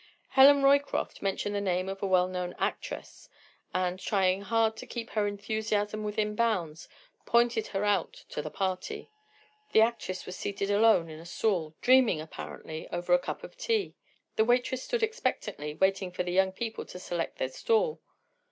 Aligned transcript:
Helen 0.29 0.63
Roycroft 0.63 1.21
mentioned 1.21 1.53
the 1.53 1.61
name 1.61 1.87
of 1.87 2.01
a 2.01 2.07
well 2.07 2.27
known 2.27 2.55
actress 2.57 3.29
and, 3.71 3.99
trying 3.99 4.41
hard 4.41 4.75
to 4.77 4.87
keep 4.87 5.11
her 5.11 5.27
enthusiasm 5.27 6.03
within 6.03 6.33
bounds, 6.33 6.89
pointed 7.27 7.67
her 7.67 7.85
out 7.85 8.13
to 8.29 8.41
the 8.41 8.49
party. 8.49 9.11
The 9.73 9.81
actress 9.81 10.25
was 10.25 10.35
seated 10.35 10.71
alone 10.71 11.07
in 11.07 11.19
a 11.19 11.25
stall, 11.27 11.75
dreaming 11.81 12.19
apparently, 12.19 12.89
over 12.89 13.13
a 13.13 13.19
cup 13.19 13.43
of 13.43 13.55
tea. 13.57 13.93
The 14.37 14.43
waitress 14.43 14.81
stood 14.81 15.03
expectantly 15.03 15.75
waiting 15.75 16.09
for 16.11 16.23
the 16.23 16.31
young 16.31 16.51
people 16.51 16.83
to 16.85 16.97
select 16.97 17.37
their 17.37 17.49
stall. 17.49 18.01